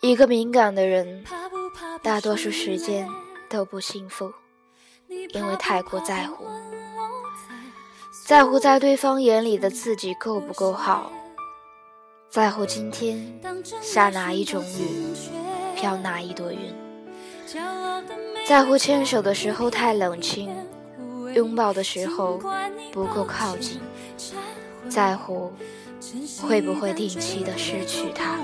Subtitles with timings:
[0.00, 1.22] 一个敏感的人，
[2.02, 3.06] 大多数时间
[3.48, 4.32] 都不幸福，
[5.06, 6.46] 因为太过在乎，
[8.26, 11.12] 在乎在对方眼里的自己够不够好，
[12.30, 13.38] 在乎今天
[13.82, 15.14] 下哪一种雨，
[15.76, 16.74] 飘哪一朵云，
[18.46, 20.50] 在乎牵手的时候太冷清，
[21.34, 22.40] 拥抱的时候
[22.90, 23.78] 不够靠近，
[24.88, 25.52] 在乎
[26.40, 28.38] 会不会定期的失去他。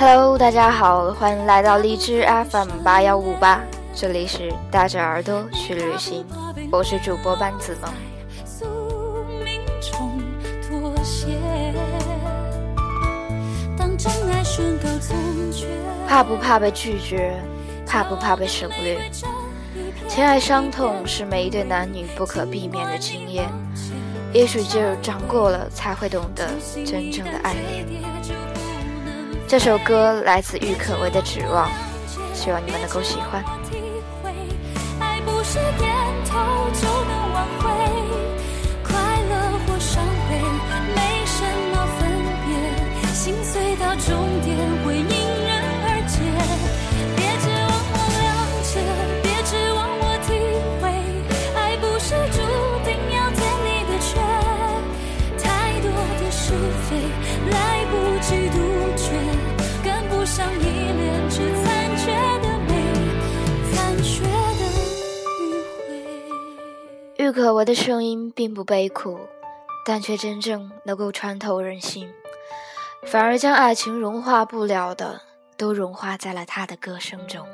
[0.00, 3.60] ？Hello，大家好，欢迎来到荔枝 FM 八幺五八，
[3.94, 6.24] 这里是带着耳朵去旅行。
[6.72, 7.92] 我是主播班子萌。
[16.08, 17.36] 怕不怕被拒绝？
[17.86, 18.98] 怕不怕被省略？
[20.08, 23.50] 情爱伤痛是每一对男女不可避免的经验，
[24.32, 26.48] 也许只有长过了才会懂得
[26.86, 27.84] 真正的爱恋。
[29.50, 31.68] 这首歌来自郁可唯的《指望》，
[32.32, 33.44] 希望你们能够喜欢。
[35.42, 35.92] 是点
[36.26, 36.38] 头
[67.20, 69.20] 郁可唯的声音并不悲苦，
[69.84, 72.08] 但却真正能够穿透人心，
[73.04, 75.20] 反而将爱情融化不了的，
[75.58, 77.46] 都融化在了他的歌声中。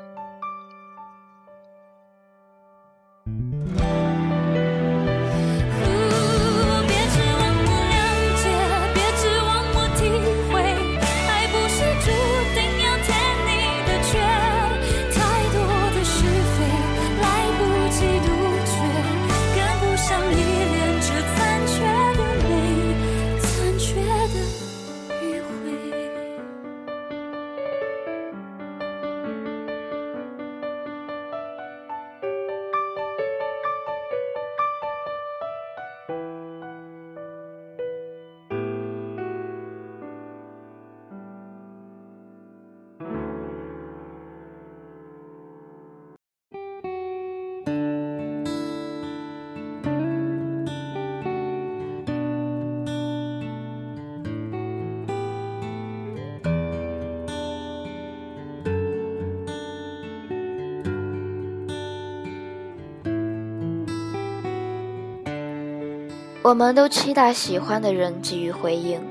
[66.47, 69.01] 我们都期待喜欢的人给予回应，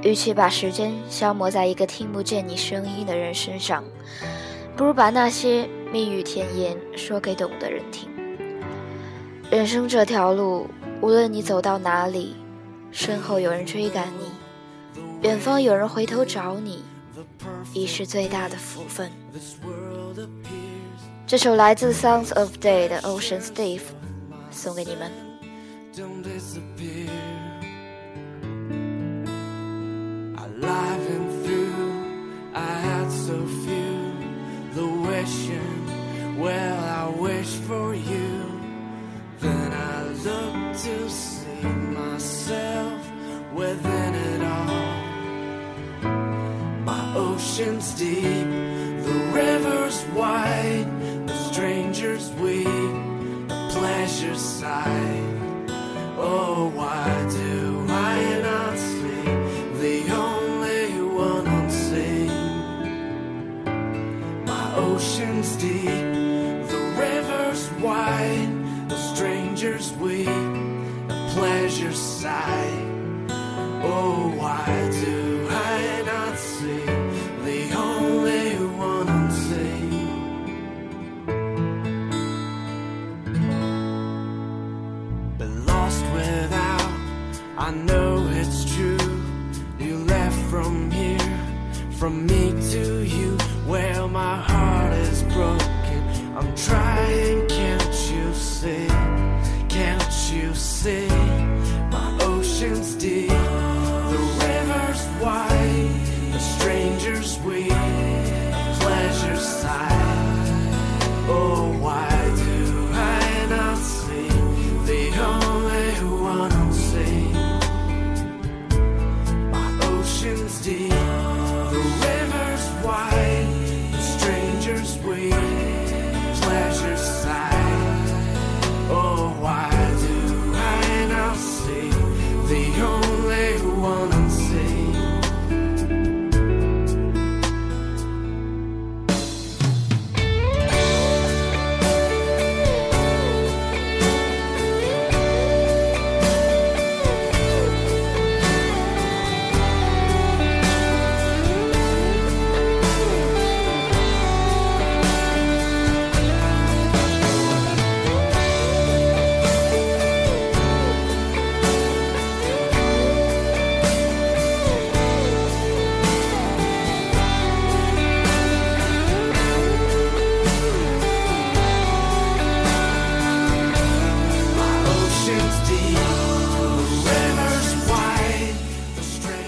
[0.00, 3.82] 与其把时间消磨在一个听不见你声音的人身上，
[4.76, 8.08] 不如把那些蜜语甜言说给懂的人听。
[9.50, 10.68] 人生这条路，
[11.00, 12.36] 无论你走到哪里，
[12.92, 16.84] 身后有人追赶你，远方有人回头找你，
[17.74, 19.10] 已是最大的福分。
[21.26, 23.80] 这首来自 Sounds of Day 的 Ocean Steve，
[24.52, 25.31] 送给你们。
[25.94, 27.10] Don't disappear.
[30.38, 34.14] Alive and through, I had so few.
[34.72, 38.60] The wishing, well, I wish for you.
[39.38, 43.12] Then I look to see myself
[43.52, 44.96] within it all.
[46.84, 48.48] My ocean's deep,
[49.04, 50.88] the river's wide,
[51.26, 52.64] the strangers weep,
[53.48, 55.31] the pleasure side.
[64.82, 65.84] ocean's deep,
[66.72, 68.50] the river's wide,
[68.88, 72.70] the stranger's weep, the pleasure sigh.
[73.84, 75.01] Oh, why?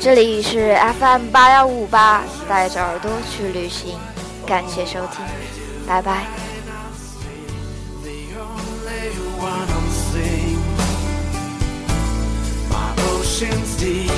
[0.04, 3.98] 这里是 FM 八幺五八，带着耳朵去旅行，
[4.46, 5.24] 感谢收听，
[5.86, 6.26] 拜拜。
[13.16, 14.13] Ocean's deep.